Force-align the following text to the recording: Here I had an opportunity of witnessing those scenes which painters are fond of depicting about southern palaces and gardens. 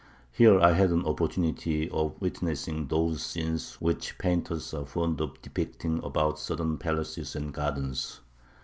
Here 0.31 0.59
I 0.59 0.71
had 0.73 0.89
an 0.89 1.05
opportunity 1.05 1.87
of 1.87 2.19
witnessing 2.19 2.87
those 2.87 3.21
scenes 3.21 3.75
which 3.75 4.17
painters 4.17 4.73
are 4.73 4.87
fond 4.87 5.21
of 5.21 5.39
depicting 5.43 6.03
about 6.03 6.39
southern 6.39 6.79
palaces 6.79 7.35
and 7.35 7.53
gardens. 7.53 8.19